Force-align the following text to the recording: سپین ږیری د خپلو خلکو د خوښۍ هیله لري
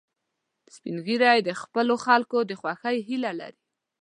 سپین 0.75 0.97
ږیری 1.05 1.37
د 1.43 1.49
خپلو 1.61 1.95
خلکو 2.05 2.37
د 2.49 2.51
خوښۍ 2.61 2.97
هیله 3.07 3.31
لري 3.39 3.61